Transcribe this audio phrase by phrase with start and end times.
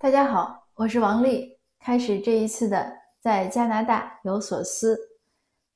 [0.00, 1.58] 大家好，我是王丽。
[1.80, 4.96] 开始这一次的在加拿大有所思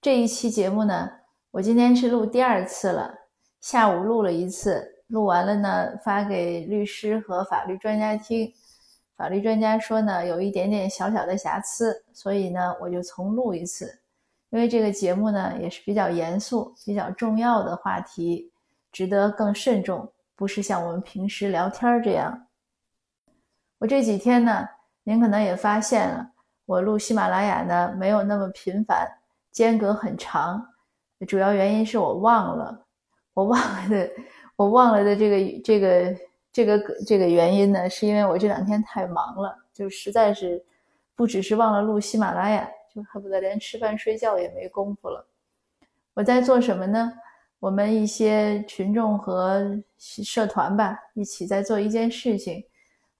[0.01, 1.11] 这一期节目呢，
[1.51, 3.13] 我今天是录第二次了。
[3.61, 8.49] 下午录了一次，录完了呢，发给律师和法律专家听。
[9.17, 13.93] 法律专家说呢，有一点点小小的瑕疵，所以呢，我就重录一次。
[14.51, 18.53] 因为这个节目呢，也是比较严肃、比较重要的话题，
[18.93, 22.47] 值得更慎重，不是像我们平时聊天这样。
[23.83, 24.65] 我这几天呢，
[25.03, 26.25] 您可能也发现了，
[26.67, 29.13] 我录喜马拉雅呢没有那么频繁，
[29.51, 30.65] 间隔很长。
[31.27, 32.87] 主要原因是我忘了，
[33.35, 34.09] 我忘了的，
[34.55, 36.17] 我忘了的这个这个
[36.53, 40.65] 这个这个原因呢，是因为我这两天太忙了，就实在是
[41.17, 45.27] 不只是忘了录喜马拉雅，就恨不得连吃饭睡觉也没工夫了。
[46.15, 47.13] 我在做什么呢？
[47.59, 52.65] 我们一些群众和社团吧，一起在做一件事情。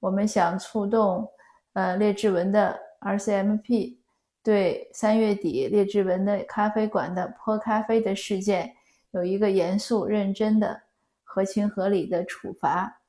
[0.03, 1.31] 我们想触动，
[1.75, 3.99] 呃，列治文的 RCMP
[4.43, 8.75] 对三月底列治文的咖啡馆的泼咖啡的事件
[9.13, 10.83] 有一个严肃认真的、
[11.23, 13.01] 合情合理的处罚，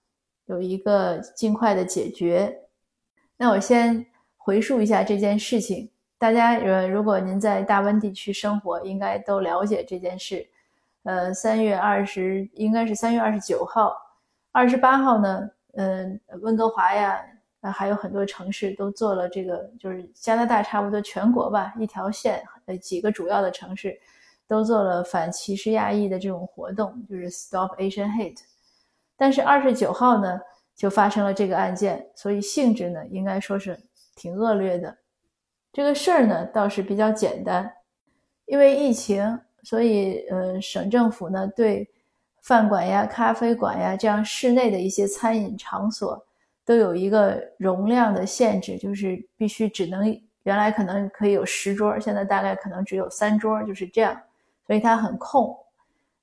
[0.45, 2.55] 有一个尽快的解决。
[3.37, 4.05] 那我先
[4.37, 10.47] 回述一下这件事情，大家呃，如果您在大温地区生活，应该都了解这件事。
[11.01, 13.97] 呃，三月二十应该是三月二十九号，
[14.51, 15.49] 二十八号呢？
[15.75, 17.19] 嗯，温哥华呀，
[17.61, 23.99] 啊，还有很多城市都做了这个，就是加拿大差不多全国吧，一条线，呃，几个主要的城市
[24.47, 28.41] 都做了反歧视亚裔的这种活动，就是 Stop Asian Hate。
[29.17, 30.39] 但是二十九号呢，
[30.75, 33.75] 就发生了这个案件，所以性质呢，应该说是
[34.15, 34.95] 挺恶劣的。
[35.71, 37.73] 这个事儿呢，倒是比较简单，
[38.45, 41.89] 因为疫情，所以呃，省政府呢对。
[42.43, 46.21] 饭馆呀、咖啡馆呀，这样室内的一些餐饮场所
[46.65, 50.05] 都有一个容量的限制，就是必须只能
[50.43, 54.21] 原来可能可以有十桌，现在大概可能只有三桌，就是这样，
[54.67, 55.57] 所以它很空。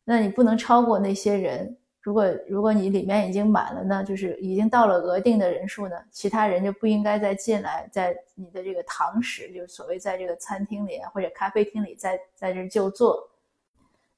[0.04, 1.74] 那你不能超过那些人。
[2.02, 13.26] 如果如果你里面已经满了呢，就是已经到了额定的人数呢，其他人就不应该再进来，在你的这个堂食，就是所谓在这个餐厅里或者咖啡厅里，在在这就坐。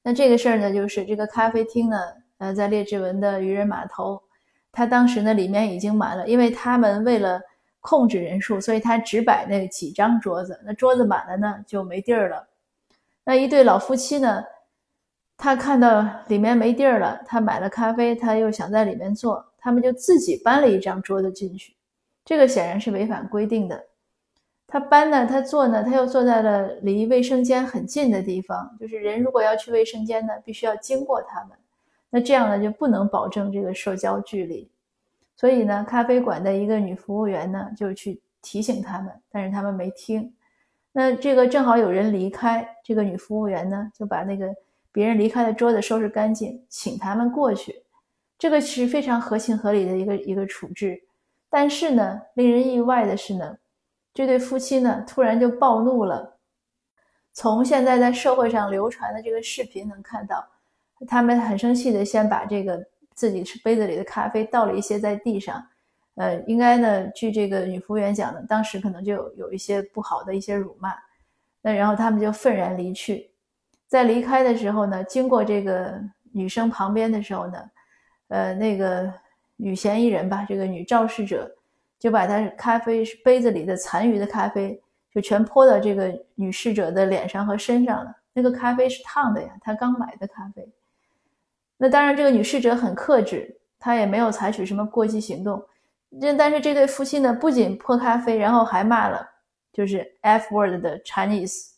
[0.03, 1.97] 那这个事儿呢，就是这个咖啡厅呢，
[2.37, 4.21] 呃，在列治文的渔人码头，
[4.71, 7.41] 他当时呢里面已经满了，因为他们为了
[7.79, 12.47] 控制人数，所以他只摆那几张桌子，那桌子满了呢就没地儿了。
[13.23, 14.43] 那一对老夫妻呢，
[15.37, 21.73] 他看到里面没地儿了，他买了咖啡，他又想在里面坐，他们就自己搬了一张桌子进去，
[22.25, 23.81] 这个显然是违反规定的。
[24.73, 28.75] 他搬呢，他坐呢，他又坐在了离卫生间很近的地方。
[28.79, 31.55] 就是人如果要去卫生间呢，必须要经过他们。
[32.09, 34.67] 那这样呢，就不能保证这个社交距离。
[35.35, 40.33] 所以呢，咖啡馆的一个女服务员呢，就去提醒他们，但是他们没听。
[40.91, 44.51] 那这个正好有人离开，这个女服务员呢，就把那个
[44.91, 47.83] 别人离开的桌子收拾干净，请他们过去。
[48.39, 50.99] 这个是非常合情合理的一个一个处置。
[51.47, 53.55] 但是呢，令人意外的是呢。
[54.13, 56.37] 这对夫妻呢，突然就暴怒了。
[57.33, 60.47] 从现在在社会上流传的这个视频能看到，
[61.07, 62.79] 他们很生气的，先把这个
[63.15, 65.65] 自己是杯子里的咖啡倒了一些在地上。
[66.13, 70.93] 呃，应该呢，据这个女服务员讲呢，当时可能就有有一些不好的一些辱骂。
[71.59, 73.31] 那然后他们就愤然离去。
[73.87, 75.99] 在离开的时候呢，经过这个
[76.31, 77.71] 女生旁边的时候呢，
[78.27, 79.11] 呃，那个
[79.55, 81.51] 女嫌疑人吧，这个女肇事者。
[82.03, 84.77] 就把他咖啡杯子里的残余的咖啡
[85.15, 88.13] 就全泼到这个女侍者的脸上和身上了。
[88.33, 90.69] 那个咖啡是烫的呀，她刚买的咖啡。
[91.77, 95.65] 那当然，这个女侍者很克制，她也没有采取什么过激行动。
[96.19, 99.25] 这但是这对夫妻呢，不仅泼咖啡，然后还骂了，
[99.71, 101.69] 就是 F word 的 Chinese，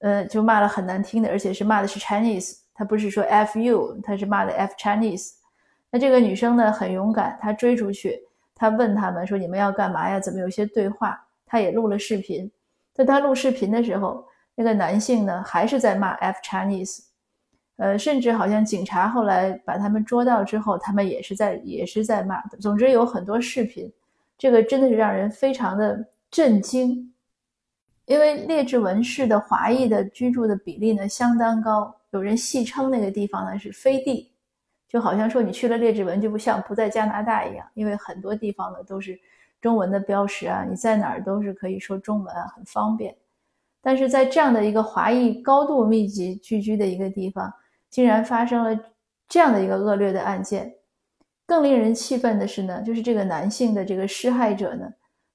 [0.00, 5.34] 呃，就骂了很难听的，而且是骂的是 Chinese，他不是说 F you，他是骂的 F Chinese。
[5.92, 8.20] 那这个女生呢，很勇敢，她追出去。
[8.58, 10.18] 他问他们说：“你们要干嘛呀？
[10.20, 12.50] 怎么有些对话？”他也录了视频。
[12.92, 14.22] 在他录视频的时候，
[14.56, 17.04] 那个男性呢还是在骂 F Chinese，
[17.76, 22.58] 呃，甚至好像警察后来把他们捉到之后，他们也是在也是在骂的。
[22.58, 23.90] 总之有很多视频，
[24.36, 27.14] 这个真的是让人非常的震惊。
[28.06, 34.32] 因为列治文市的华裔的居住的比例呢相当高，有人戏称那个地方呢是飞地。
[34.88, 39.20] 就好像说你去了列治文就不像不在加拿大一样，因为很多地方呢都是
[39.60, 43.14] 中文的标识啊，你在哪儿都是可以说中文啊，很方便。
[43.80, 47.52] 但是在这样的一个华裔高度密集聚居的一个地方，
[47.90, 48.78] 竟然发生了
[49.28, 50.74] 这样的一个恶劣的案件，
[51.46, 54.86] 更令人气愤的是呢，就是这个男性的这个施害者呢，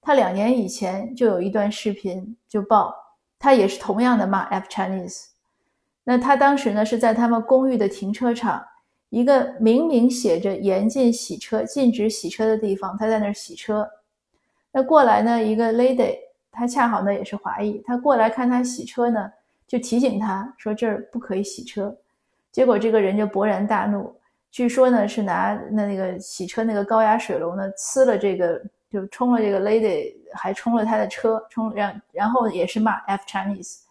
[0.02, 2.94] 他两年以前就有一段视频就爆，
[3.40, 5.28] 他也是同样的骂 F Chinese。
[6.04, 8.64] 那他当时呢是在他们公寓的停车场，
[9.14, 13.88] 一个明明写着严禁洗车、禁止洗车的地方，他在那儿洗车。
[14.72, 16.16] 那过来呢一个 lady，
[16.52, 19.32] 她恰好呢也是华裔，她过来看他洗车呢，
[19.68, 21.96] 就提醒他说这儿不可以洗车。
[22.52, 24.12] 结果这个人就勃然大怒。
[24.50, 33.82] 据说呢是拿那那个洗车那个高压水龙呢呲了这个就冲了这个 lady，还冲了他的车，冲让然后也是骂 F Chinese。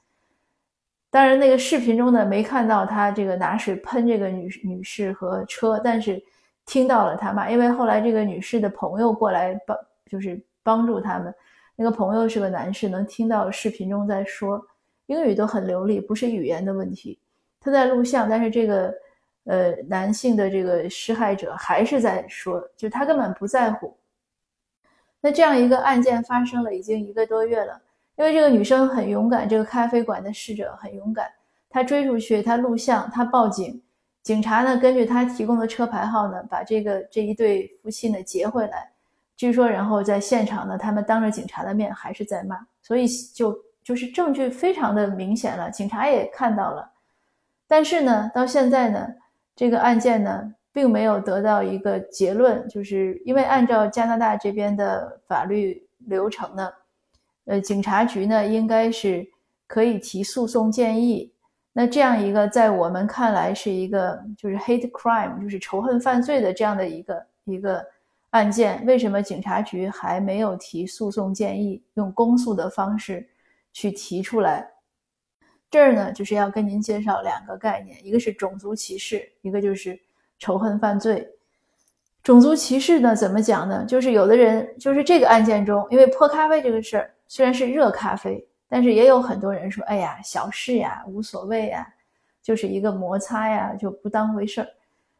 [1.12, 6.20] 当然那个视频中呢没看到他这个拿水喷这个女女士和车，但是
[6.64, 9.76] 听到了他骂，因为后来这个女士的朋友过来帮
[10.06, 11.34] 就是帮助他们，
[11.76, 14.64] 那个朋友是个男士，能听到视频中在说
[15.06, 17.20] 英语都很流利，不是语言的问题。
[17.60, 18.92] 他在录像，但是这个。
[19.44, 23.98] 呃，男性的这个施害者还是在说，就他根本不在乎。
[25.20, 27.82] 那这样一个案件发生了已经一个多月了，
[28.16, 31.30] 因为这个女生很勇敢，这个咖啡馆的侍者很勇敢，
[31.70, 33.82] 他追出去，他录像，他报警，
[34.22, 38.90] 警察呢根据他提供的车牌号呢，把这个这一对夫妻呢劫回来。
[39.36, 46.90] 据说，然后在现场呢，他们当着警察的面还是在骂，所以就就是证据非常的明显了，警察也看到了。
[47.66, 49.06] 但是呢，到现在呢。
[49.54, 56.72] 这个案件呢，并没有得到一个结论，就是因为按照加拿大这边的法律流程呢，
[57.44, 59.26] 呃，警察局呢应该是
[59.66, 61.32] 可以提诉讼建议。
[61.72, 67.84] 那这样一个在我们看来是一个就是 hate crime，就是仇恨犯罪的这样的一个一个
[68.30, 73.26] 案件，为什么警察局还没有提诉讼建议，用公诉的方式
[73.72, 74.68] 去提出来？
[75.70, 79.98] 这儿呢，就是要跟您介绍两个概念，一个是种族歧视，一个就是
[80.38, 81.26] 仇恨犯罪。
[82.22, 83.84] 种族歧视呢，怎么讲呢？
[83.86, 91.90] 就是有的人，就是这个案件中，因为泼咖啡这个事儿虽然是热咖啡，但是也有很多人说，哎呀，小事呀，无所谓呀，
[92.42, 94.68] 就是一个摩擦呀，就不当回事儿。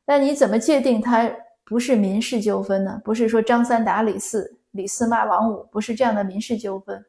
[0.04, 1.30] 那你怎么界定它
[1.64, 3.00] 不是民事纠纷呢？
[3.02, 7.02] 不是说张三打李四，李四骂王五，不是这样的民事纠纷，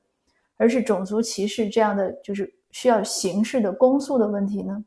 [0.56, 2.54] 而是种族歧视这样的，就是。
[2.72, 4.84] 需要刑事的公诉的问题呢？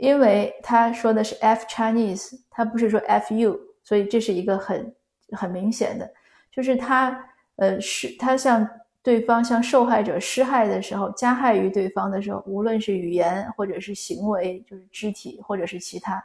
[0.00, 4.92] 因为他说的是 F Chinese，他不是说 F U，所以这是一个很
[5.30, 6.12] 很明显的，
[6.50, 8.68] 就是他呃是他向
[9.06, 16.20] 对方向受害者施害的时候，加害于对方的时候，无论是语言或者是行为，就是肢体或者是其他，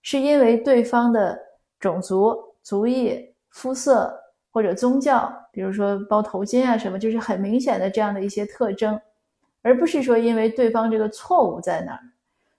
[0.00, 1.36] 是因为对方的
[1.80, 4.16] 种族、族裔、肤色
[4.52, 8.96] 或者宗教，比如说包头巾啊什么，就是很明显的这样的一些特征。
[9.62, 12.00] 而不是说因为对方这个错误在哪儿，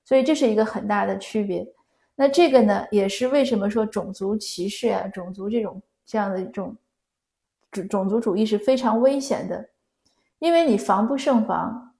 [0.04, 1.66] 所以这是一个很大的区别。
[2.14, 6.76] 那这个呢，也是为什么说种族歧视啊、种族这种这样的一种
[7.76, 9.70] 种种族主义是非常危险的，
[10.40, 11.94] 因为你防不胜防。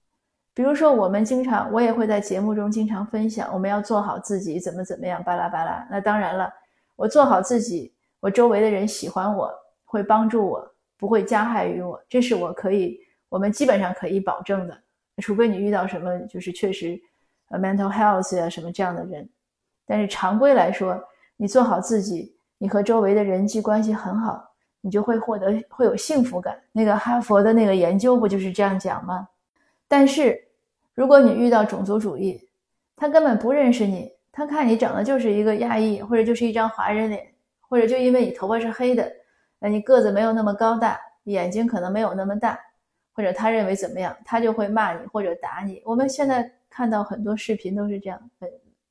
[0.54, 5.86] 比如说，我们经常我也会在节目中经常分享，我们要做好自己，怎么怎么样，巴拉巴拉。
[5.90, 6.50] 那当然了，
[6.96, 9.52] 我做好自己，我周围的人喜欢我，
[9.84, 14.74] 会帮助我，不会加害于我，这是我可以，我们基本上可以保证的。
[15.22, 16.98] 除非你遇到什么就是确实，
[17.50, 19.28] 呃，mental health 啊什么这样的人，
[19.86, 20.98] 但是常规来说，
[21.36, 24.45] 你做好自己，你和周围的人际关系很好，
[24.86, 26.56] 你就会获得会有幸福感。
[26.70, 29.28] 那个哈佛的那个研究不就是这样讲吗？
[29.88, 30.40] 但是
[30.94, 32.40] 如果你遇到种族主义，
[32.94, 37.26] 他根本不认识你，他看你长得就是一个亚裔，或者就是一张华人脸，
[37.68, 39.10] 或者就因为你头发是黑的，
[39.58, 42.56] 呃，你个子没有那么高大，眼睛可能没有那么大。
[43.12, 45.82] 或者他认为怎么样，他就会骂你或者打你。
[45.84, 48.20] 我们现在看到很多视频都是这样：，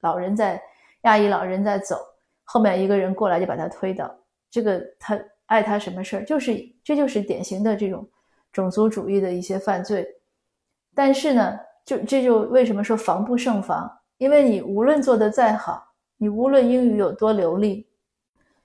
[0.02, 0.62] 老人在
[1.04, 1.96] 亚裔老人在走，
[2.44, 4.14] 后面一个人过来就把他推倒。
[4.50, 6.26] 这个他爱他什么事儿？
[6.26, 8.08] 就是这就是典型的这种
[8.52, 10.08] 种族主义的一些犯罪。
[10.94, 13.92] 但是呢，就这就为什么说防不胜防？
[14.18, 17.88] 因为你无论做的再好，你无论英语有多流利，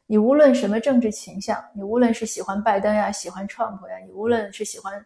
[0.07, 5.05] 你无论什么政治倾向，你无论是喜欢拜登呀，喜欢 Trump 呀，你无论是喜欢。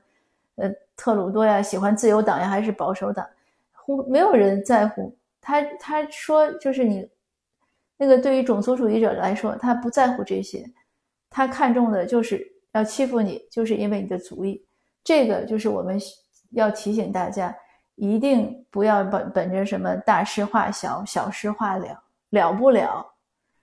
[0.57, 3.27] 呃，特鲁多呀，喜欢自由党呀，还是保守党？
[3.73, 5.61] 乎没有人在乎他。
[5.81, 7.11] 他说，就是你
[7.97, 10.65] 那个对于种族主义者来说，他不在乎这些，
[11.37, 14.65] 他看重的就是要欺负你，就是因为你的族裔。
[15.03, 16.01] 这个就是我们
[16.53, 17.53] 要提醒大家，
[17.97, 22.01] 一定不要本本着什么大事化小，小事化了，
[22.31, 23.05] 了不了。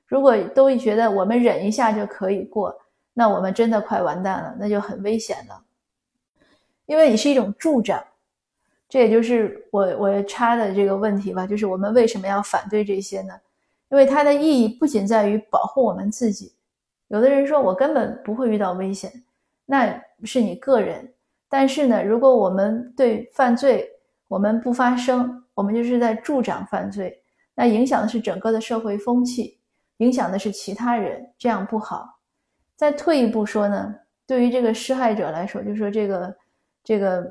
[0.06, 2.78] 如果都觉得我们忍一下就可以过，
[3.14, 5.64] 那我们真的快完蛋了，那就很危险了。
[6.88, 8.04] 因为你是一种助长，
[8.90, 13.34] 这也就是我我插的这个问题吧，就是我们为什么要反对这些呢？
[13.90, 16.52] 因为它的意义不仅在于保护我们自己。
[17.12, 19.12] 有的人说我根本不会遇到危险，
[19.66, 21.14] 那是你个人。
[21.50, 23.86] 但是呢，如果我们对犯罪
[24.30, 27.22] 我们不发声，我们就是在助长犯罪，
[27.54, 29.60] 那影响的是整个的社会风气，
[29.98, 32.18] 影响的是其他人，这样不好。
[32.78, 33.94] 再退一步说呢，
[34.26, 36.36] 对于这个施害者来说，就说这个
[36.82, 37.26] 这个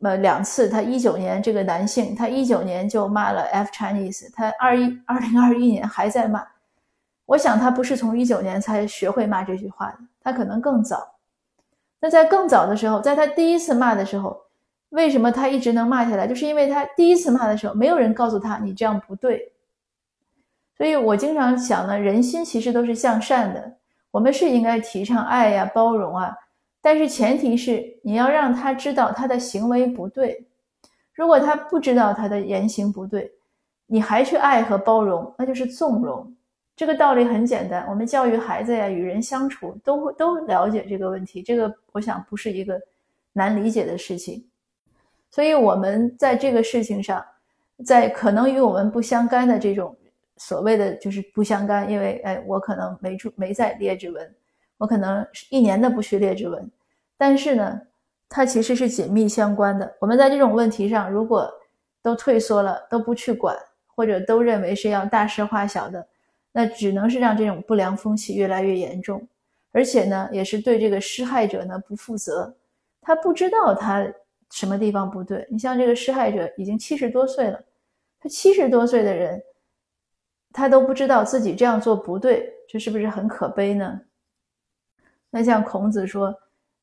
[0.00, 6.42] 呃两次，他一九年这个男性，他一九年就骂了 F Chinese，他二一二零二一年还在骂。
[7.30, 11.14] 我想他不是从一九年才学会骂这句话的，他可能更早。
[12.00, 14.36] 那在更早的时候，在他第一次骂的时候，
[14.88, 16.26] 为什么他一直能骂下来？
[16.26, 19.52] 就是因为他第一次骂的时候，没有人告诉他你这样不对。
[20.76, 23.76] 所以我经常想呢，人心其实都是向善的，
[24.10, 26.36] 我们是应该提倡爱呀、包容啊，
[26.80, 30.48] 但是前提是你要让他知道他的行为不对。
[31.12, 33.30] 如果他不知道他的言行不对，
[33.86, 36.34] 你还去爱和包容，那就是纵容。
[36.80, 41.42] 这个道理很简单，我们教育孩子呀，与人相处都会都了解这个问题。
[41.42, 42.80] 这个我想不是一个
[43.34, 44.42] 难理解的事情，
[45.30, 47.22] 所以我们在这个事情上，
[47.84, 49.94] 在可能与我们不相干的这种
[50.38, 54.34] 所谓的就是不相干，因为哎，我可能没注没在列指纹，
[54.78, 56.66] 我可能一年的不去列指纹，
[57.18, 57.78] 但是呢，
[58.26, 59.94] 它其实是紧密相关的。
[59.98, 61.46] 我们在这种问题上，如果
[62.00, 63.54] 都退缩了，都不去管，
[63.94, 66.06] 或者都认为是要大事化小的。
[66.52, 69.26] 那只能是让这种不良风气越来越严重，
[69.70, 72.52] 而且呢，也是对这个施害者呢不负责。
[73.00, 74.04] 他不知道他
[74.50, 75.46] 什么地方不对。
[75.48, 77.62] 你像这个施害者已经七十多岁了，
[78.18, 79.40] 他七十多岁的人，
[80.52, 84.00] 他都不知道自己这样做不对，这是不是很可悲呢？
[85.30, 86.34] 那像孔子说：“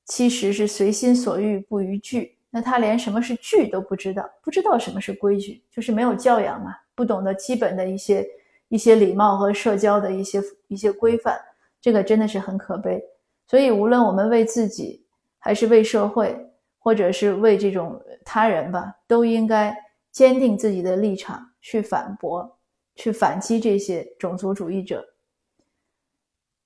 [0.08, 8.26] 七十是随心所欲不逾矩。”那他连什么是矩都不知道，不知道什么是规矩，就是没有教养嘛，不懂得基本的一些。
[8.70, 11.40] 一些礼貌和社交的一些一些规范，
[11.80, 13.02] 这个真的是很可悲。
[13.48, 15.06] 所以，无论我们为自己，
[15.40, 16.38] 还是为社会，
[16.80, 19.76] 或者是为这种他人吧，都应该
[20.12, 22.60] 坚定自己的立场，去反驳、
[22.96, 25.06] 去反击这些种族主义者。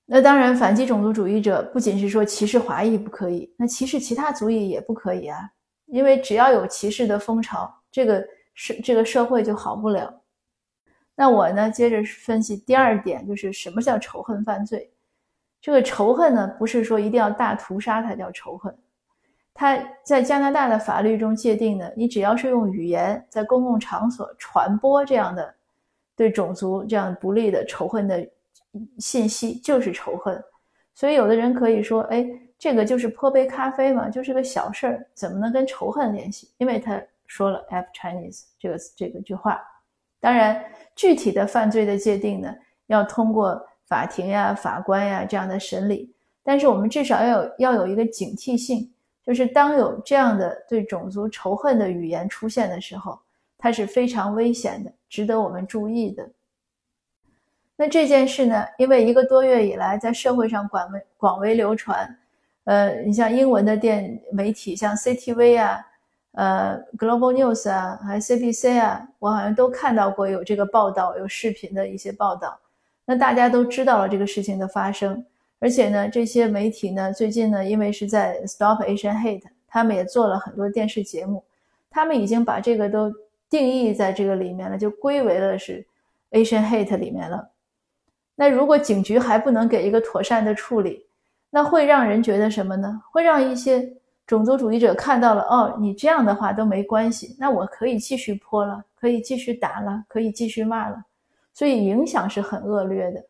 [0.04, 5.38] 那当然，反击种族主义者不仅是说歧视华裔不可以，那歧视其他族裔也不可以啊。
[5.86, 10.21] 因为只要有歧视的风潮，这个社这个社会就好不了。
[11.22, 14.90] 那我呢，接着分析第二点，就是什么叫仇恨犯罪？
[15.60, 18.76] 这个仇恨呢，不是说一定要大屠杀才叫仇恨。
[19.54, 25.54] 它在加拿大的法律中界定呢，你只要是用语言在公共场所传播这样的
[26.16, 28.28] 对种族这样不利的仇恨的
[28.98, 30.42] 信息，就是仇恨。
[30.92, 32.26] 所以有的人可以说，哎，
[32.58, 36.50] 这个就是泼杯咖啡嘛，就是个小事儿，怎么能跟仇恨联系？
[36.58, 39.62] 因为他说了 “F Chinese” 这个这个句话。
[40.22, 40.64] 当然，
[40.94, 42.54] 具体的犯罪的界定呢，
[42.86, 46.14] 要通过法庭呀、法官呀这样的审理。
[46.44, 48.88] 但是我们至少要有要有一个警惕性，
[49.24, 53.18] 就是当有这样的对种族仇恨的语言出现的时候，
[53.58, 56.30] 它是非常危险的，值得我们注意的。
[57.74, 62.16] 那这件事呢，因为一个多月以来在社会上广为广为流传，
[62.62, 65.84] 呃，你像英文的电媒体，像 CTV 啊。
[66.32, 72.58] 呃，Global News 啊，还 CBC 啊，我好像都看到过有这个报道，有视频的一些报道。
[73.04, 75.22] 那大家都知道了这个事情的发生，
[75.58, 81.44] 而且呢，这些媒体呢，最近呢，因为是在 Stop Asian Hate，他们也做了很多电视节目，
[81.90, 83.12] 他们已经把这个都
[83.50, 85.86] 定义在这个里面了，就归为了是
[86.30, 87.50] Asian Hate 里面了。
[88.36, 91.04] 那如果警局还不能给一个妥善的处理，
[91.50, 93.02] 那会让人觉得什么呢？
[93.12, 93.92] 会让一些。
[94.32, 101.04] 种族主义者看到了哦，你这样的话都没关系，那我可以继续泼了，可以继续打了，可以继续骂了，
[101.52, 103.22] 所以影响是很恶劣的。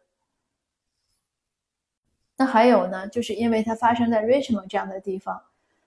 [2.36, 5.42] 那还有呢，就是因为它发生在 Richmond 这样的地方，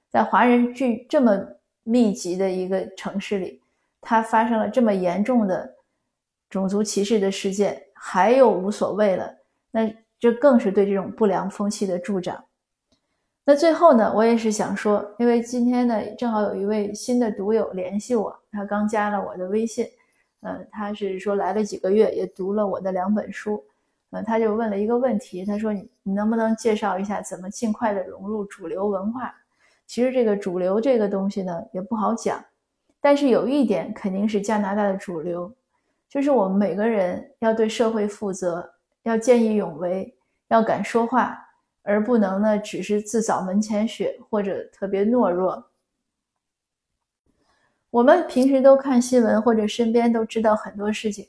[0.10, 1.48] 在华人聚这么
[1.84, 3.62] 密集的一个城市里，
[4.01, 5.75] 它发生了这么严重的
[6.50, 9.34] 种族歧视的事件，还有无所谓了，
[9.72, 12.43] 那这更是对这种不良风气的助长。
[13.47, 19.87] 那最后呢，我也是想说，因为今天呢，正好有一位新的读友联系我，他刚加了我的微信，
[20.41, 23.63] 嗯，他是说来了几个月，也读了我的两本书，
[24.09, 29.31] 嗯，他就问了一个问题，他说你你能不能介绍一下怎么尽快的融入主流文化？
[29.85, 32.43] 其实这个主流这个东西呢也不好讲，
[32.99, 35.53] 但是有一点肯定是加拿大的主流，
[36.09, 38.67] 就是我们每个人要对社会负责，
[39.03, 40.11] 要见义勇为，
[40.47, 41.39] 要敢说话。
[41.85, 45.63] 而不能呢，只是自扫门前雪或者特别懦弱。
[47.91, 51.25] 我们平时都看新闻或者身边都知道很多事情，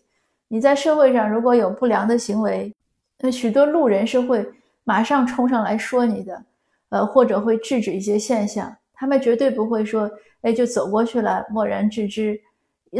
[0.49, 2.75] 你在社会上如果有不良的行为，
[3.19, 4.45] 那许多路人是会
[4.83, 6.43] 马上冲上来说你的，
[6.89, 8.75] 呃，或者会制止一些现象。
[8.93, 10.11] 他们绝对不会说，
[10.41, 12.41] 哎，就走过去了，漠然置之。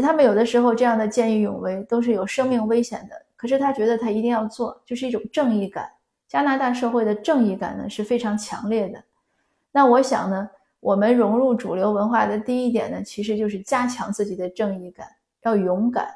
[0.01, 5.89] 他们有的时候这样的见义勇为都是有生命危险的，可是他觉得他一定要做，就是一种正义感。
[6.27, 9.01] 加拿大社会的正义感呢是非常强烈的。
[9.71, 15.07] 那我想呢，我们融入主流文化的第一点呢，其实就是加强自己的正义感，
[15.43, 16.09] 要勇敢，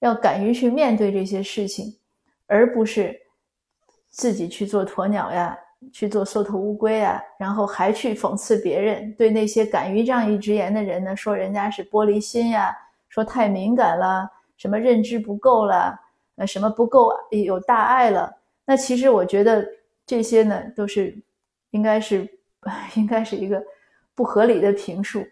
[0.00, 1.94] 要敢于去面对这些事情，
[2.46, 3.14] 而不是
[4.10, 5.58] 自己去做鸵鸟呀，
[5.92, 12.76] 去做缩头乌龟啊，然后还去讽刺别人，对那些敢于仗义直言的人呢，说人家是玻璃心呀，
[13.08, 15.98] 说太敏感了，什么认知不够了，
[16.36, 18.34] 呃，什么不够有大爱了。
[18.64, 19.66] 那其实我觉得
[20.06, 21.16] 这些呢，都是
[21.70, 22.28] 应该是
[22.94, 23.62] 应该是一个
[24.14, 25.24] 不合理的评述。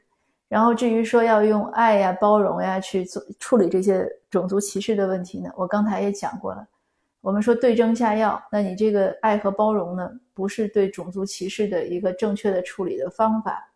[0.49, 6.66] 然后至于说要用爱呀、包容呀去做处理这些种族歧视的问题呢，我刚才也讲过了。
[7.20, 13.72] 我们说对症下药，那你这个爱和包容呢，不是对种族歧视的一个正确的处理的方法。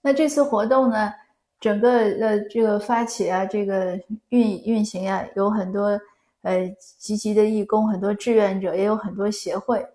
[0.00, 1.12] 那这次活动呢，
[1.60, 6.00] 整个呃这个发起啊，这个运运行呀，有很多。
[6.42, 9.86] 呃，积极的义工，很多志愿者，也有很多协会。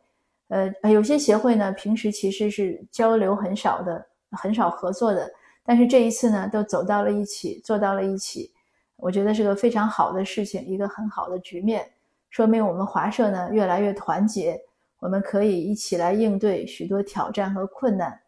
[0.50, 5.28] 呃，有些协会呢，平时其实是交流很少的，很少合作的。
[5.64, 8.54] 但是这一次呢，都走到了一起，做到了一起。
[8.98, 11.92] 我觉得是个非常好的事情，一个很好的局面，
[12.30, 14.62] 说明我们华社呢越来越团结，
[15.00, 18.22] 我们可以一起来应对许多挑战和困难。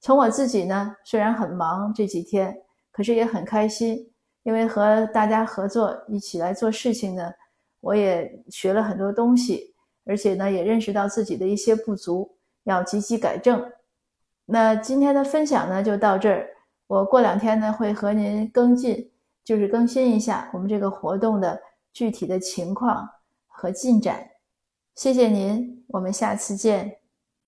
[0.00, 2.56] 从我自己呢，虽然很忙这几天，
[2.90, 4.10] 可是也很开心，
[4.44, 7.30] 因为和大家合作一起来做事情呢。
[7.80, 13.70] 我也学了很多东西，而且呢，也认识到自己的一些不足，要积极改正。
[14.46, 16.48] 那今天的分享呢，就到这儿。
[16.86, 19.10] 我过两天呢，会和您跟进，
[19.44, 21.60] 就是更新一下我们这个活动的
[21.92, 23.08] 具体的情况
[23.46, 24.28] 和进展。
[24.96, 26.99] 谢谢您，我们下次见。